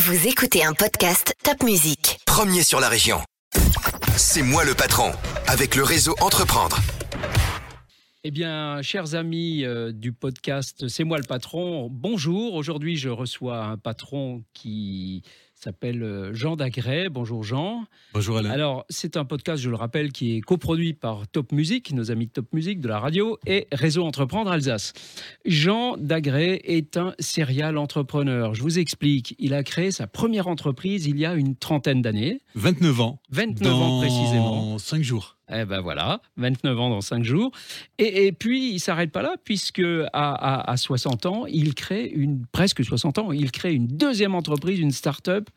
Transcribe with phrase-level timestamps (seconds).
[0.00, 2.20] Vous écoutez un podcast Top Music.
[2.24, 3.18] Premier sur la région.
[4.16, 5.10] C'est moi le patron,
[5.48, 6.78] avec le réseau Entreprendre.
[8.22, 12.54] Eh bien, chers amis euh, du podcast C'est moi le patron, bonjour.
[12.54, 15.24] Aujourd'hui, je reçois un patron qui
[15.60, 17.08] s'appelle euh, Jean Dagray.
[17.08, 17.84] Bonjour Jean.
[18.14, 18.50] Bonjour Alain.
[18.50, 22.26] Alors, c'est un podcast, je le rappelle, qui est coproduit par Top Music, nos amis
[22.26, 24.92] de Top Music de la radio, et Réseau Entreprendre Alsace.
[25.44, 28.54] Jean Dagray est un serial entrepreneur.
[28.54, 32.40] Je vous explique, il a créé sa première entreprise il y a une trentaine d'années.
[32.54, 33.20] 29 ans.
[33.30, 34.72] 29 ans précisément.
[34.72, 35.38] Dans 5 jours.
[35.50, 37.52] Eh ben voilà, 29 ans dans 5 jours.
[37.98, 42.04] Et, et puis, il s'arrête pas là, puisque à, à, à, 60 ans, il crée
[42.04, 45.47] une, presque 60 ans, il crée une deuxième entreprise, une start-up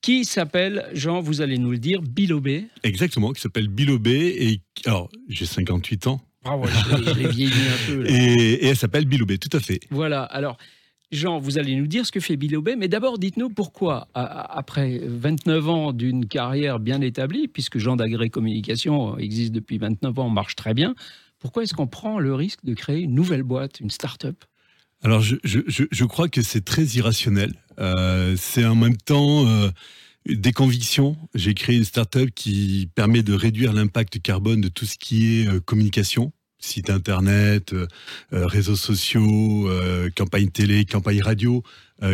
[0.00, 2.66] qui s'appelle, Jean, vous allez nous le dire, Bilobé.
[2.82, 4.34] Exactement, qui s'appelle Bilobé.
[4.38, 6.20] Et alors, j'ai 58 ans.
[6.42, 8.02] Bravo, je l'ai vieilli un peu.
[8.02, 8.10] Là.
[8.10, 9.80] Et, et elle s'appelle Bilobé, tout à fait.
[9.90, 10.56] Voilà, alors.
[11.12, 15.68] Jean, vous allez nous dire ce que fait Bilobé, mais d'abord dites-nous pourquoi, après 29
[15.68, 20.72] ans d'une carrière bien établie, puisque Jean d'Agré Communication existe depuis 29 ans, marche très
[20.72, 20.94] bien,
[21.40, 24.44] pourquoi est-ce qu'on prend le risque de créer une nouvelle boîte, une start-up?
[25.02, 27.54] Alors, je, je, je, crois que c'est très irrationnel.
[27.80, 29.70] Euh, c'est en même temps euh,
[30.26, 31.16] des convictions.
[31.34, 35.48] J'ai créé une start-up qui permet de réduire l'impact carbone de tout ce qui est
[35.48, 37.74] euh, communication site internet,
[38.32, 39.70] réseaux sociaux,
[40.14, 41.62] campagne télé, campagne radio,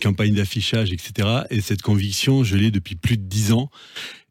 [0.00, 1.28] campagne d'affichage, etc.
[1.50, 3.68] Et cette conviction, je l'ai depuis plus de dix ans.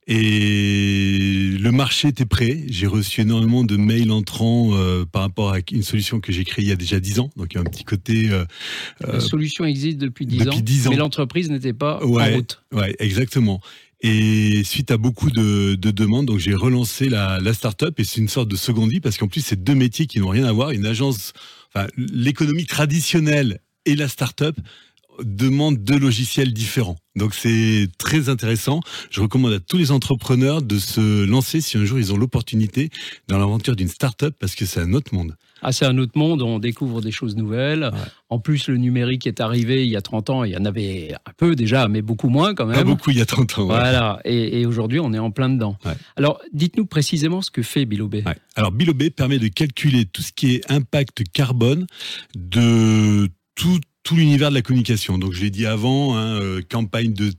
[0.09, 2.63] Et le marché était prêt.
[2.69, 6.63] J'ai reçu énormément de mails entrants euh, par rapport à une solution que j'ai créée
[6.63, 7.29] il y a déjà dix ans.
[7.35, 8.29] Donc il y a un petit côté.
[8.31, 8.45] Euh,
[9.01, 12.63] La solution existe depuis dix ans, 10 ans, mais l'entreprise n'était pas ouais, en route.
[12.71, 13.59] Ouais, exactement.
[13.99, 18.21] Et suite à beaucoup de, de demandes, donc j'ai relancé la, la start-up et c'est
[18.21, 20.51] une sorte de seconde vie parce qu'en plus c'est deux métiers qui n'ont rien à
[20.53, 20.69] voir.
[20.69, 21.33] Une agence,
[21.73, 24.55] enfin l'économie traditionnelle et la start-up
[25.23, 26.97] demandent deux logiciels différents.
[27.15, 28.81] Donc c'est très intéressant.
[29.09, 32.89] Je recommande à tous les entrepreneurs de se lancer si un jour ils ont l'opportunité
[33.27, 35.35] dans l'aventure d'une start-up parce que c'est un autre monde.
[35.61, 37.89] Ah, c'est un autre monde, on découvre des choses nouvelles.
[37.91, 37.99] Ouais.
[38.29, 41.15] En plus, le numérique est arrivé il y a 30 ans, il y en avait
[41.25, 42.75] un peu déjà, mais beaucoup moins quand même.
[42.75, 43.61] Pas beaucoup il y a 30 ans.
[43.61, 43.67] Ouais.
[43.67, 45.75] Voilà, et, et aujourd'hui, on est en plein dedans.
[45.83, 45.93] Ouais.
[46.15, 48.23] Alors, dites-nous précisément ce que fait Bilobé.
[48.55, 51.87] Alors, Bilobé permet de calculer tout ce qui est impact carbone
[52.35, 53.79] de tout,
[54.15, 55.17] l'univers de la communication.
[55.17, 57.33] Donc, je l'ai dit avant, hein, euh, campagne de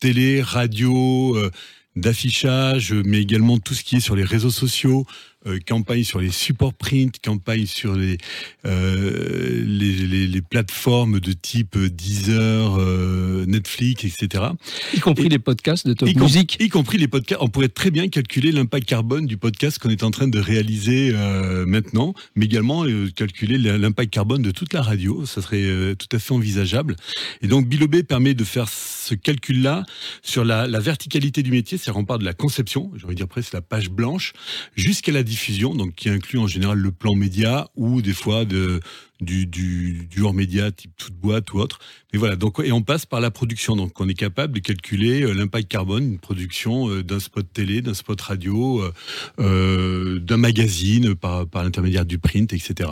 [0.00, 1.50] télé, radio, euh,
[1.96, 5.06] d'affichage, mais également tout ce qui est sur les réseaux sociaux,
[5.46, 8.18] euh, campagne sur les supports print, campagne sur les,
[8.66, 14.44] euh, les, les, les, plateformes de type Deezer, euh, Netflix, etc.
[14.94, 16.56] Y compris Et, les podcasts de Top y Music.
[16.60, 17.40] Y compris les podcasts.
[17.42, 21.12] On pourrait très bien calculer l'impact carbone du podcast qu'on est en train de réaliser
[21.14, 25.26] euh, maintenant, mais également euh, calculer l'impact carbone de toute la radio.
[25.26, 26.96] Ça serait euh, tout à fait envisageable.
[27.42, 29.84] Et donc, Bilobé permet de faire ce calcul-là
[30.22, 33.52] sur la, la, verticalité du métier, c'est-à-dire on part de la conception, j'aurais dire presque
[33.52, 34.32] la page blanche,
[34.76, 38.80] jusqu'à la diffusion, donc qui inclut en général le plan média ou des fois de,
[39.20, 41.78] du, du, du hors média type toute boîte ou autre.
[42.12, 45.22] Mais voilà, donc et on passe par la production, donc on est capable de calculer
[45.22, 48.82] euh, l'impact carbone d'une production euh, d'un spot télé, d'un spot radio,
[49.38, 52.90] euh, d'un magazine par, par l'intermédiaire du print, etc.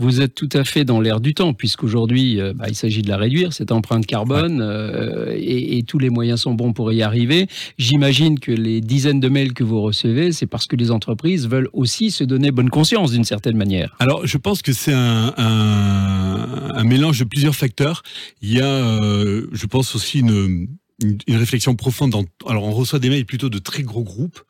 [0.00, 3.16] Vous êtes tout à fait dans l'air du temps, puisqu'aujourd'hui, bah, il s'agit de la
[3.16, 4.64] réduire, cette empreinte carbone, ouais.
[4.64, 7.48] euh, et, et, tous les moyens sont bons pour y arriver.
[7.78, 11.68] J'imagine que les dizaines de mails que vous recevez, c'est parce que les entreprises veulent
[11.72, 13.96] aussi se donner bonne conscience d'une certaine manière.
[13.98, 18.02] Alors, je pense que c'est un, un, un, mélange de plusieurs facteurs.
[18.40, 20.68] Il y a, euh, je pense aussi une
[21.02, 22.10] une, réflexion profonde.
[22.10, 24.40] Dans, alors, on reçoit des mails plutôt de très gros groupes,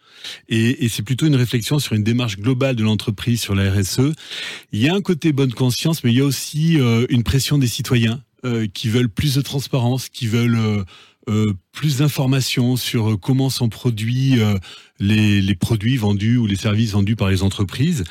[0.49, 4.13] et, c'est plutôt une réflexion sur une démarche globale de l'entreprise, sur la RSE.
[4.73, 7.59] Il y a un côté bonne conscience, mais il y a aussi euh, une pression
[7.59, 8.23] des citoyens
[8.73, 10.85] qui veulent plus de transparence, qui veulent euh,
[11.29, 14.57] euh, plus d'informations sur euh, comment sont produits euh,
[14.99, 18.05] les, produits vendus ou les services vendus par les entreprises.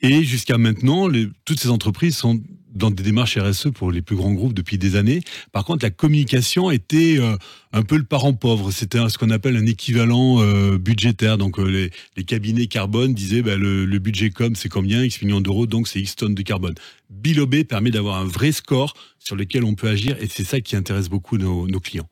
[0.00, 1.08] Et jusqu'à maintenant,
[1.44, 2.40] toutes ces entreprises sont
[2.74, 5.20] dans des démarches RSE pour les plus grands groupes depuis des années.
[5.52, 7.36] Par contre, la communication était euh,
[7.72, 8.70] un peu le parent pauvre.
[8.70, 11.38] C'était ce qu'on appelle un équivalent euh, budgétaire.
[11.38, 15.02] Donc euh, les, les, cabinets carbone disaient bah, le, le, budget com c'est combien?
[15.04, 16.74] X millions d'euros, donc c'est X tonnes de carbone.
[17.10, 20.76] Bilobé permet d'avoir un vrai score sur lequel on peut agir et c'est ça qui
[20.76, 22.08] intéresse beaucoup nos, nos, clients.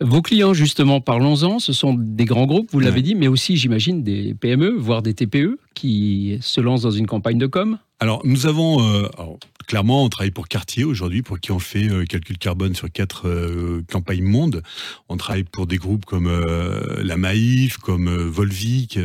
[0.00, 3.02] Vos clients, justement, parlons-en, ce sont des grands groupes, vous l'avez ouais.
[3.02, 7.38] dit, mais aussi, j'imagine, des PME, voire des TPE qui se lancent dans une campagne
[7.38, 11.52] de com Alors, nous avons, euh, alors, clairement, on travaille pour Cartier aujourd'hui, pour qui
[11.52, 14.62] on fait euh, calcul carbone sur quatre euh, campagnes monde.
[15.08, 18.98] On travaille pour des groupes comme euh, la Maïf, comme Volvic,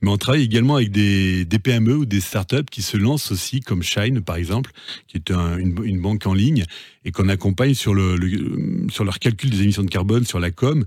[0.00, 3.60] mais on travaille également avec des, des PME ou des startups qui se lancent aussi,
[3.60, 4.70] comme Shine par exemple,
[5.06, 6.64] qui est un- une, une banque en ligne
[7.04, 10.50] et qu'on accompagne sur le, le- sur leur calcul des émissions de carbone, sur la
[10.50, 10.84] com.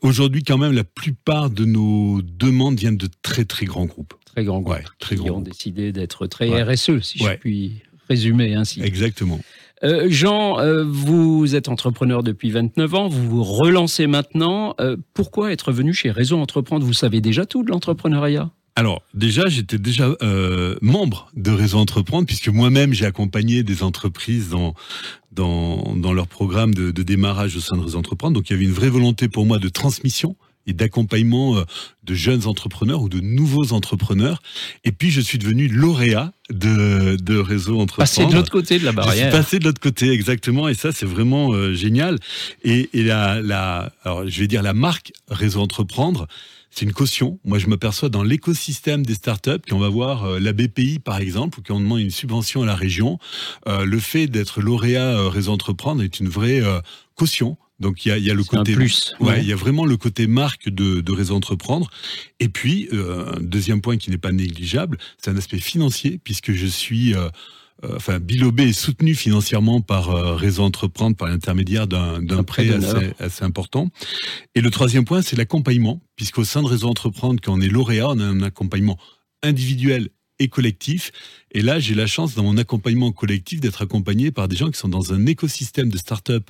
[0.00, 4.14] Aujourd'hui, quand même, la plupart de nos demandes viennent de très très grands groupes.
[4.24, 5.44] Très grand groupe Ouais, très qui grands ont groupes.
[5.50, 6.62] décidé d'être très Ouais.
[6.62, 7.34] RSE, si Ouais.
[7.34, 7.82] je puis
[8.12, 8.82] résumer ainsi.
[8.82, 9.40] Exactement.
[9.84, 14.74] Euh, Jean, euh, vous êtes entrepreneur depuis 29 ans, vous vous relancez maintenant.
[14.80, 16.86] Euh, pourquoi être venu chez Réseau Entreprendre?
[16.86, 18.50] Vous savez déjà tout de l'entrepreneuriat?
[18.76, 24.50] Alors déjà, j'étais déjà euh, membre de Réseau Entreprendre puisque moi-même j'ai accompagné des entreprises
[24.50, 24.74] dans
[25.32, 28.34] dans, dans leur programme de, de démarrage au sein de Réseau Entreprendre.
[28.34, 30.36] Donc il y avait une vraie volonté pour moi de transmission
[30.66, 31.64] et d'accompagnement euh,
[32.04, 34.42] de jeunes entrepreneurs ou de nouveaux entrepreneurs.
[34.84, 38.08] Et puis je suis devenu lauréat de, de Réseau Entreprendre.
[38.10, 39.30] Passer de l'autre côté de la Je suis barrière.
[39.30, 42.18] passé de l'autre côté, exactement, et ça c'est vraiment euh, génial.
[42.64, 46.26] Et, et la, la, alors je vais dire la marque Réseau Entreprendre,
[46.74, 47.38] c'est une caution.
[47.44, 51.58] Moi, je m'aperçois dans l'écosystème des startups qu'on va voir euh, la BPI par exemple,
[51.58, 53.18] ou qu'on demande une subvention à la région.
[53.68, 56.62] euh, le fait d'être lauréat Réseau Entreprendre est une vraie
[57.14, 57.56] caution.
[57.80, 59.14] Donc il y a, il y a le côté plus.
[59.20, 59.40] Ouais, Ouais.
[59.42, 61.90] il y a vraiment le côté marque de, de Réseau Entreprendre.
[62.38, 66.52] Et puis, euh, un deuxième point qui n'est pas négligeable, c'est un aspect financier, puisque
[66.52, 67.14] je suis...
[67.14, 67.28] euh,
[67.84, 72.42] euh, Enfin, Bilobé est soutenu financièrement par euh, Réseau Entreprendre par l'intermédiaire d'un d'un Un
[72.44, 73.88] prêt assez, assez important.
[74.54, 78.10] Et le troisième point, c'est l'accompagnement, puisqu'au sein de Réseau Entreprendre, quand on est lauréat,
[78.10, 78.96] on a un accompagnement
[79.42, 80.10] individuel
[80.42, 81.12] et collectif.
[81.52, 84.78] Et là, j'ai la chance, dans mon accompagnement collectif, d'être accompagné par des gens qui
[84.78, 86.44] sont dans un écosystème de start-up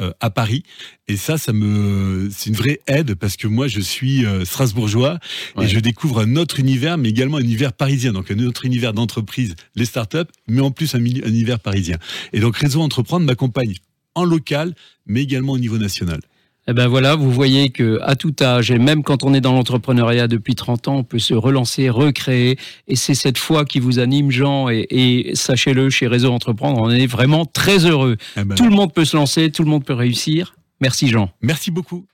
[0.00, 0.62] euh, à Paris.
[1.08, 5.18] Et ça, ça me, c'est une vraie aide parce que moi, je suis euh, strasbourgeois
[5.56, 5.64] Ouais.
[5.64, 8.12] et je découvre un autre univers, mais également un univers parisien.
[8.12, 11.98] Donc, un autre univers d'entreprise, les start-up, mais en plus un, un univers parisien.
[12.32, 13.74] Et donc, Réseau Entreprendre m'accompagne
[14.14, 14.74] en local,
[15.06, 16.20] mais également au niveau national.
[16.68, 19.52] Eh ben voilà, vous voyez que à tout âge, et même quand on est dans
[19.52, 22.58] l'entrepreneuriat depuis 30 ans, on peut se relancer, recréer.
[22.88, 24.68] Et c'est cette foi qui vous anime, Jean.
[24.68, 28.16] Et, et sachez-le, chez Réseau Entreprendre, on est vraiment très heureux.
[28.36, 30.56] Eh ben, Tout le monde peut se lancer, tout le monde peut réussir.
[30.80, 31.30] Merci, Jean.
[31.40, 32.06] merci beaucoup.